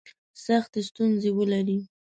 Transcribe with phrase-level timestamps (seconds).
[0.45, 1.77] سختي ستونزي ولري.